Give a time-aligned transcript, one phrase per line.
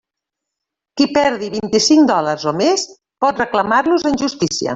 [1.01, 2.87] Qui perdi vint-i-cinc dòlars o més,
[3.27, 4.69] pot reclamar-los en justícia.